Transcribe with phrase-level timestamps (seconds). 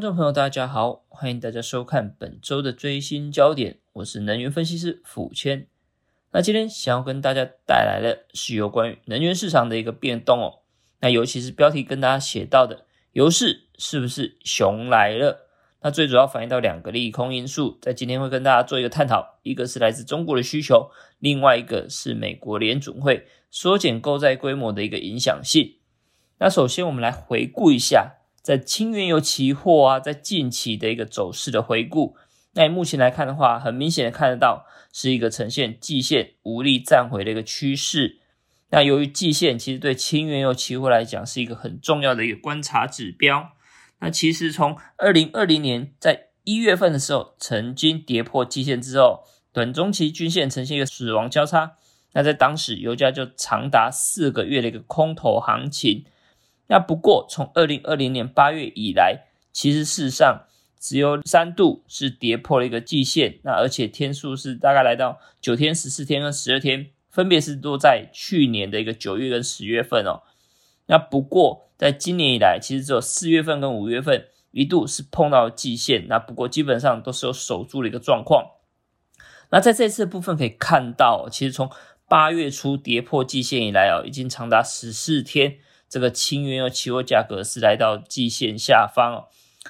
[0.00, 5.66] 观众朋友，大家好，欢迎大家收看本周的最新焦点，我是能源分析师傅谦。
[6.32, 10.60] 那今天想要跟大家带来的是有关于能源市场的一个变动哦。
[11.00, 15.50] 那尤其是标题跟大家写到的，油市是不是熊来了？
[15.82, 25.76] 那最主要反映到两个利空因素，在今天会跟大家做一个探讨，一个是来自中国的需求，另外一个是美国联准会缩减购债规模的一个影响性。
[26.38, 28.16] 那首先我们来回顾一下。
[28.42, 32.16] 在轻原油期货啊，在近期的一个走势的回顾，
[32.54, 38.20] 那目前来看的话，很明显的看得到是一个呈现季线无力站回的一个趋势。
[38.70, 43.50] 那由于季线其实对轻原油期货来讲是一个很重要的一个观察指标。
[43.98, 51.72] 那其实从二零二零年在一月份的时候，曾经跌破季线之后，短中期均线呈现一个死亡交叉。
[52.12, 56.06] 那在当时油价就长达四个月的一个空头行情。
[56.70, 60.46] 那不过，从二零二零年八月以来，其实事实上
[60.78, 70.22] 只有三度是跌破了一个季线，那而且天数是大概来到九天、十四天跟十二天，分别是落在去年的一个九月跟十月份哦。
[70.86, 78.46] 那不过，在今年以来，其实只有四月份跟五月份一度是碰到季线，那不过基本上都是有守住的一个状况。
[79.50, 81.68] 那在这次的部分可以看到，其实从
[82.08, 85.58] 八月初跌破季线以来哦，已经长达十四天。
[85.90, 89.28] 这个轻原油期货价格是来到季线下方哦，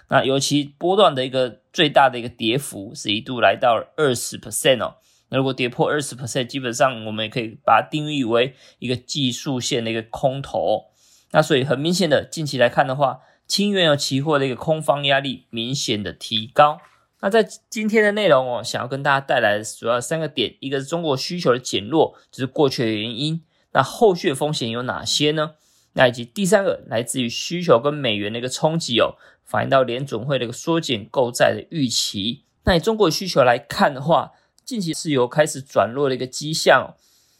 [0.08, 4.96] 那尤其波段的一个最大的一个跌幅是一度来到二十 percent 哦，
[5.30, 10.90] 那如果跌破二十 percent，基本上我们也可以把它定义为一个技术线的一个空头，
[11.30, 16.80] 那所以很明显的近期来看的话，轻原油期货的一个空方压力明显的提高。
[17.22, 25.52] 那在今天的内容哦，想要跟大家带来的主要三个点，一个是中国需求的减弱，就是过去的原因，那后续的风险有哪些呢？
[25.94, 32.44] 那以及第三个来自于需求跟美元的一个冲击哦，反映到联准会的一个缩减购债的预期。
[32.64, 34.32] 那以中国需求来看的话，
[34.64, 36.94] 近期是有开始转弱的一个迹象。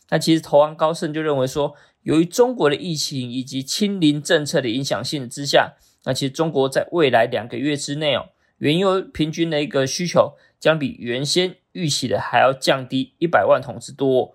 [0.09, 5.75] 那其实投行高盛就认为说，由于中国的疫情以及清零政策的影响性之下，
[6.05, 14.35] 那其实中国在未来两个月之内哦，原油平均的一个需求将比原先预期的还要降低一百万桶之多。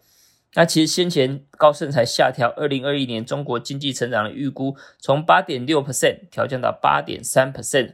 [0.55, 7.93] 那其实先前高盛才下调二零二一年中国经济成长的预估，从八点六 percent 调降到八点三 percent。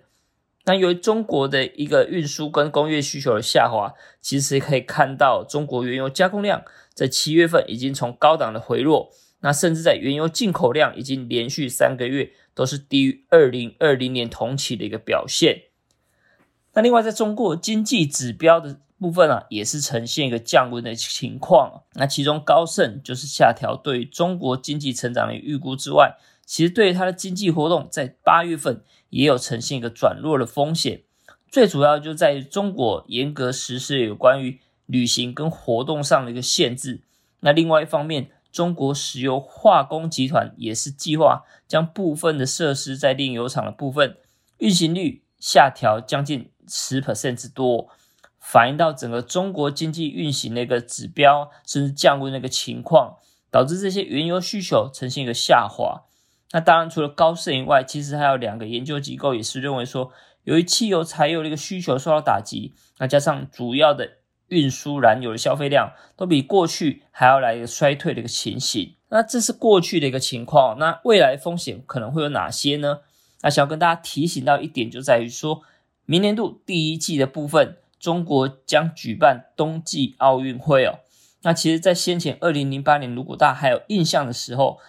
[0.65, 6.63] 那由于中国的一个运输跟工业需求的下滑，其实可以看到中国原油加工量
[6.93, 15.63] 在七月份已经从高档的回落，那甚至在原油进口量已经连续三个月都是低于二零二零年同期的一个表现。
[16.73, 18.79] 那另外在中国经济指标的。
[19.01, 21.81] 部分啊，也是呈现一个降温的情况。
[21.95, 31.01] 那其中高盛就是下调对中国经济成长的预估之外，其实对于它的经济活动在八月份也有呈现一个转弱的风险。
[31.49, 37.01] 最主要就在于中国严格实施有关于旅行跟活动上的一个限制。
[37.39, 44.17] 那另外一方面，中国石油化工集团也是计划将部分的设施在炼油厂的部分
[44.59, 47.89] 运行率下调将近十 percent 之多。
[48.39, 53.17] 反映到整个中国经济运行的一个指标，甚至降温的一个情况，
[53.51, 56.05] 导致这些原油需求呈现一个下滑。
[56.51, 60.11] 那当然，除了高盛以外，其实还有两个研究机构也是认为说，
[60.43, 64.09] 由于汽油、柴油的一个需求受到打击，那加上主要的
[64.47, 68.95] 运输燃油的消费量都比过去还要来一个衰退的一个情形。
[69.09, 70.77] 那这是过去的一个情况。
[70.79, 73.01] 那未来风险可能会有哪些呢？
[73.43, 75.61] 那想要跟大家提醒到一点，就在于说
[76.11, 77.77] 明年度第一季的部分。
[77.97, 80.99] 中国将举办冬季奥运会哦。
[81.43, 84.79] 那其实，在先前二零零八年，如果大家还有印象的时候，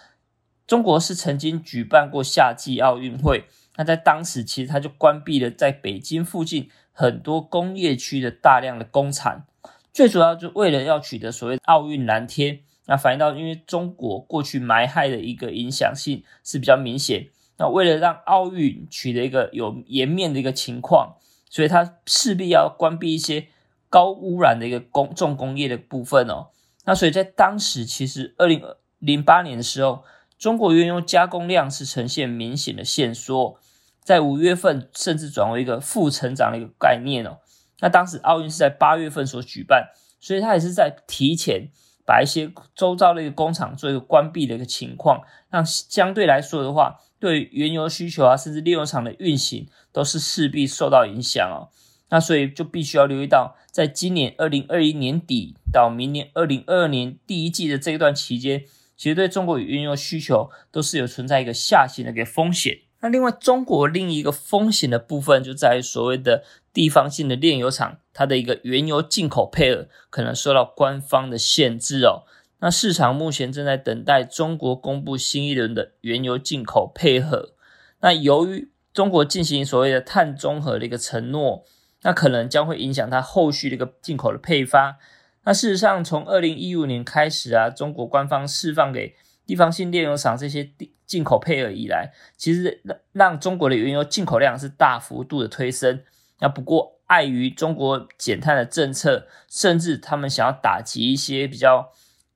[0.65, 3.45] 中国是曾经举办过夏季奥运会。
[3.77, 9.45] 那在当时，其实它就关闭了在北京附近很多工业区的大量的工厂，
[9.93, 12.61] 最主要就为了要取得所谓奥运蓝天。
[12.87, 17.27] 那反映到，因为中国过去埋害的一个影响性是比较明显。
[17.63, 21.15] 那为了让奥运取得一个有颜面的一个情况。
[21.49, 23.47] 所以它势必要关闭一些
[23.87, 26.47] 高污染的一个工重工业的部分哦。
[26.85, 28.59] 那所以在当时，其实二零
[28.97, 30.03] 零八年的时候，
[30.39, 33.59] 中国原油加工量是呈现明显的限缩，
[34.01, 37.37] 在五月份甚至转为一个负成长的一个概念哦。
[37.81, 39.89] 那当时奥运是在八月份所举办，
[40.19, 41.69] 所以它也是在提前
[42.03, 45.21] 把一些周遭的一个工厂做一个关闭的一个情况，
[45.51, 46.99] 让相对来说的话。
[47.23, 51.71] 对原油需求啊，甚至炼油厂的运行都是势必受到影响哦。
[52.09, 58.65] 那所以就必须要留意到，在今年二零二一年底到明年二零二二年第一季的这一段期间，
[58.97, 62.79] 其实对中国原油需求都是有存在一个下行的一个风险。
[62.99, 66.43] 那另外，中国另一个风险的部分就在于所谓的
[66.73, 72.23] 地方性的炼油厂，它的一个原油进口配额可能受到官方的限制哦。
[72.63, 77.51] 那市场目前正在等待中国公布新一轮的原油进口配合。
[77.99, 81.65] 那由于中国进行所谓的碳中和的一个承诺，
[82.03, 84.97] 那可能将会影响它后续的一个进口的配发。
[85.43, 89.13] 那事实上，从二零一五年开始啊，中国官方释放给
[89.45, 90.71] 地方性炼油厂这些
[91.05, 96.01] 进口配额以来，其实让让中国的原油进口量是大幅度的推升。
[96.39, 101.91] 那不过碍于中国减碳的政策，甚至他们想要打击一些比较。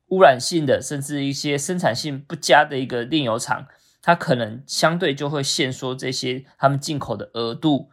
[0.08, 3.68] 污染性的，甚至一些生产性不佳的一个炼油厂，
[4.02, 7.90] 它可能相对就会限缩这些他们进口的额度。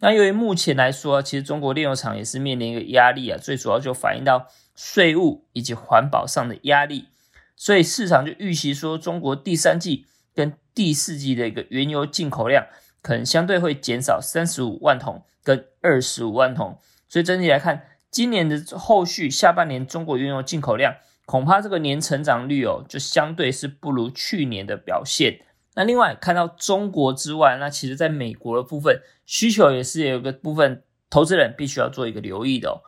[0.00, 7.08] 那由于目前来说，其实中国炼油厂也是面临一个压力啊，最主要就反映到税务以及环保上的压力，
[7.56, 12.66] 所以市场就预期说，中国第三季跟第四季的一个原油进口量
[13.00, 16.78] 可能相对会减少三十五万桶跟二十五万桶。
[17.08, 20.96] 所以整体来看，今年的后续下半年中国原油进口量。
[21.26, 25.40] 恐怕这个年成长率哦，就相对是不如去年的表现。
[25.74, 32.82] 那另外看到中国之外，那其实在美国的部分需求也是有个部分投资人必须要做一个留意的哦。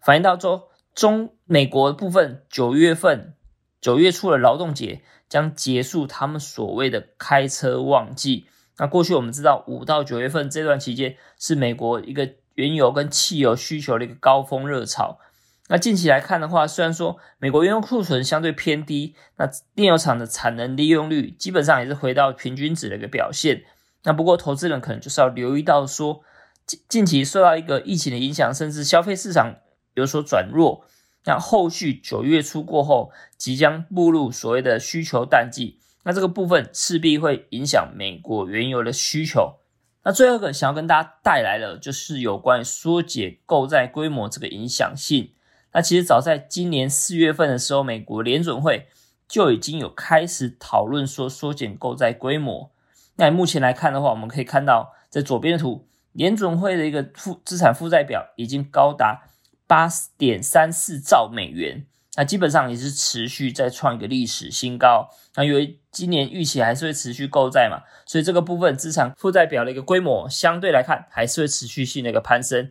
[0.00, 3.34] 反映到说中美国部分，九月份
[3.80, 8.46] 九月初的劳动节将结束他们所谓的开车旺季。
[8.78, 15.20] 那过去我们知道五到九月份这段期间是美国一个原油跟汽油需求的一个高峰热潮。
[15.68, 23.64] 那近期来看的话，虽然说美国原油库存相对偏低，那炼油厂的产能利用率基本上也是回到平均值的一个表现。
[24.02, 26.20] 那不过投资人可能就是要留意到说，
[26.66, 29.56] 近近期受到一个疫情的影响，甚至消费市场
[29.94, 30.84] 有所转弱。
[31.24, 39.54] 那后续九月初过后，即将步入所谓的需求淡季，那这个部分势必会影响美国原油的需求。
[40.02, 45.30] 那最后一个想要跟大家带来的，就是有关于缩减购债规模这个影响性。
[45.74, 48.86] 那其实早在今年四月份的时候，美国联准会
[49.28, 52.70] 就已经有开始讨论说缩减购债规模。
[53.16, 59.24] 那目前来看的话，我们可以看到在左边的图，联准会的一个负资产负债表已经高达
[59.66, 61.84] 八点三四兆美元，
[62.16, 65.08] 那基本上也是持续在创一个历史新高。
[65.34, 72.70] 那因为今年预期还是会持续购债嘛，所以这个部分资产负债表的一个规模相对来看还是会持续性的一个攀升。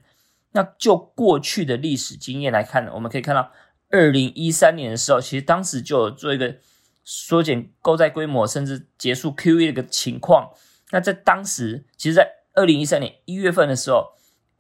[0.53, 3.51] 那就过去的历史经验来看呢，我们可以看到，
[3.89, 6.57] 二零一三年的时候，其实当时就有做一个
[7.03, 10.51] 缩减购债规模，甚至结束 QE 的一个情况。
[10.91, 14.13] 那在当时，其实，在二零一三年一月份的时候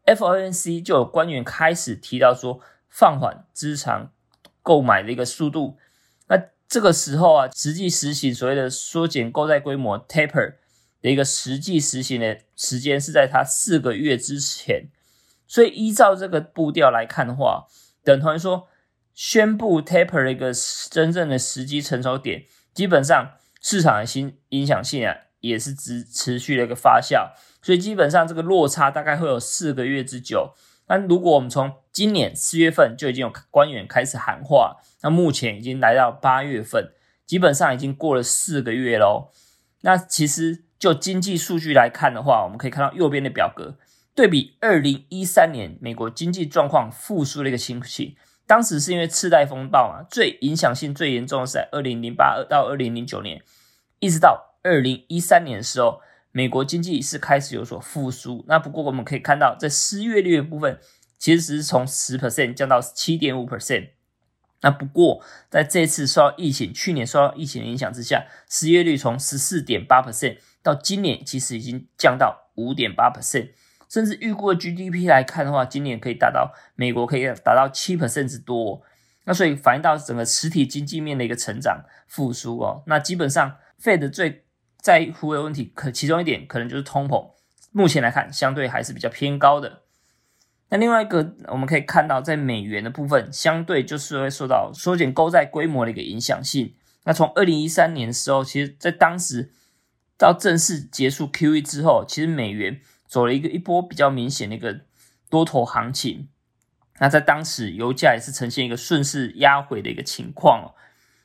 [0.05, 2.59] ，FOMC 就有官员开始提到说，
[2.89, 4.11] 放缓资产
[4.63, 5.77] 购买的一个速度。
[6.27, 10.55] 那这个时候啊，实际实行所谓的缩减购债规模 （taper）
[11.03, 14.87] 的一个实际实行的时间是在它四个月之前。
[15.53, 17.67] 所以依照这个步调来看的话，
[18.03, 18.67] 等同于说
[19.13, 20.51] 宣布 taper 的一个
[20.89, 30.55] 真正的时机成熟点，基本上市场的新影响性啊也是持持续的一个发酵，所以基本上这个落差大概会有四个月之久。
[30.87, 36.93] 那如果我们从今年四月份就已经有官员开始喊话，那目前已经来到八月份，
[37.27, 39.29] 基本上已经过了四个月喽。
[39.81, 43.77] 那其实就经济数据来看的话，我们可以看到右边的表格。
[44.15, 48.15] 对比二零一三年美国经济状况复苏的一个情形，
[48.45, 53.41] 当时是因为次贷风暴嘛，最影响性最严重的是在二零零八到二零零九年，
[53.99, 56.01] 一直到二零一三年的时候，
[56.31, 58.45] 美国经济是开始有所复苏。
[58.47, 60.79] 那不过我们可以看到，在失业率的部分，
[61.17, 63.89] 其实只是从十 percent 降到七点五 percent。
[64.61, 73.49] 那不过在这次受到疫情，去年受到疫情的影响之下，失业率从十四点八 percent 到今年其实已经降到五点八 percent。
[73.93, 78.81] 甚至预估的 GDP 来看的话，今年可以达到美国可以达到七 percent 之多，
[79.25, 82.81] 那所以反映到整个实体经济面的一个成长复苏哦。
[82.87, 84.45] 那基本上 Fed 最
[84.79, 87.33] 在乎的问题，可其中一点可能就是通膨，
[87.71, 89.83] 目前来看相对还是比较偏高的。
[90.69, 96.73] 那另外一个我们可以看到，在美元的部分，相对就是会受到缩减购债规模的一个影响性。
[97.03, 99.51] 那从二零一三年的时候，其实在当时
[100.17, 102.81] 到正式结束 QE 之后，其实美元。
[103.13, 104.79] 走了一个一波比较明显的一个
[105.29, 106.29] 多头行情，
[106.97, 110.73] 那在当时油价也是呈现一个顺势压回的一个情况哦。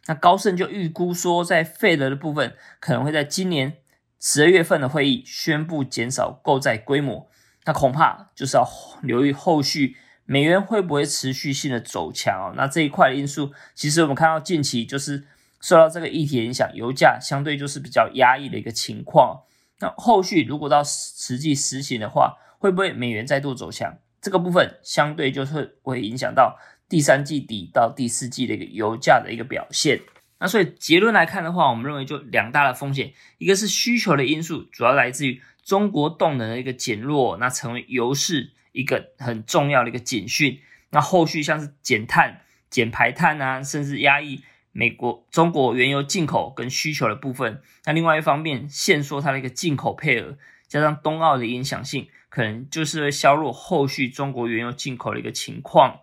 [0.04, 3.78] 那高盛就预估说，在费德的部分可能会在今年
[4.20, 7.30] 十二月份的会议宣布减少购债规模，
[7.64, 8.68] 那恐怕就是要
[9.02, 12.52] 留意后续美元会不会持续性的走强哦。
[12.54, 15.26] 那这一块的因素，其实我们看到近期就是
[15.62, 19.44] 受到这个议题影响，油价相对就是比较压抑的一个情况。
[19.80, 23.98] 那后续如果到实际实行的话，会不会美元再度走强？
[24.20, 26.58] 这个部分相对就是会影响到
[26.88, 30.00] 第三季底到第四季的一个油价的一个表现。
[30.40, 40.60] 那所以结论来看的话，我们认为就两大的风险，一个是需求的因素，主要来自于中国动能的一个减弱，那成为油市一个很重要的一个警讯。
[40.90, 47.60] 那后续像是减碳、减排碳啊，甚至压抑美国、中国原油进口跟需求的部分。
[47.84, 56.00] 那另外一方面，限缩它的一个进口配额，加上冬奥的影响性，可能就是会削弱后续中国原油进口的一个情况。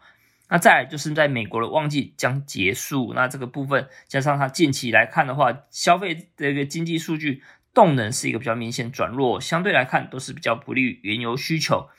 [0.47, 7.41] 那再来就是在美国的旺季将结束，那这个部分加上它近期来看的话，消费的一个经济数据
[7.73, 11.89] 动能是一个比较明显转弱，相对来看都是比较不利于原油需求。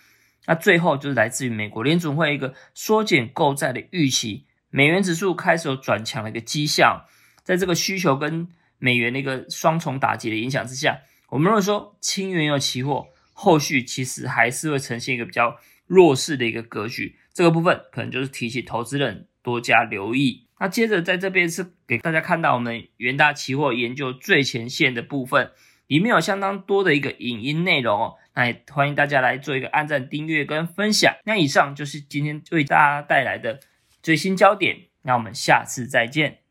[0.46, 7.04] 那最后就是来自于美国联总会一个缩减购债的预期，美元指数开始有转强的一个迹象，
[7.42, 10.98] 在这个需求跟美元的一个双重打击的影响之下，
[11.30, 15.56] 我们如果说轻原油期货后续其实还是会呈现一个比较
[15.86, 17.16] 弱势的一个格局。
[17.32, 20.46] 这个部分可能就是提醒投资人多加留意。
[20.58, 25.50] 那接着在这边是给大家看到我们元大期货研究最前线的部分，
[25.86, 28.14] 里面有相当多的一个影音内容哦。
[28.34, 31.14] 那也欢迎大家来做一个按赞、订阅跟分享。
[31.24, 33.60] 那以上就是今天为大家带来的
[34.06, 34.90] 最新焦点。
[35.02, 36.45] 那我们下次再见。